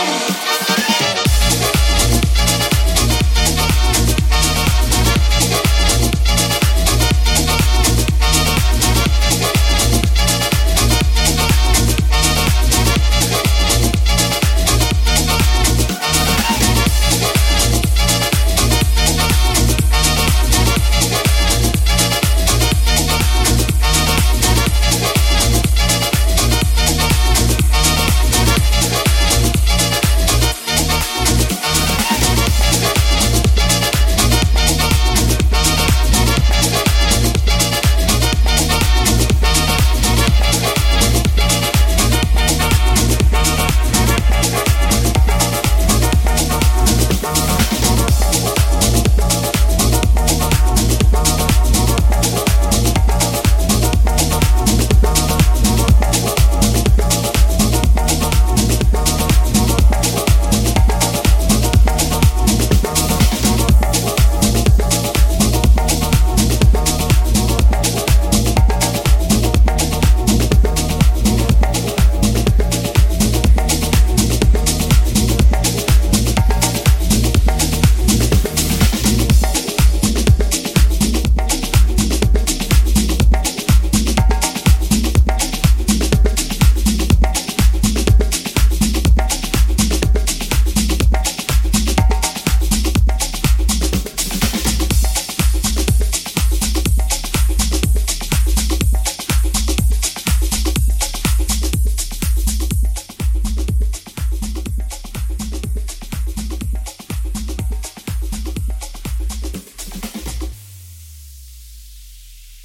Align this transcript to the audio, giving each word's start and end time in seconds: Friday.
Friday. 0.00 0.29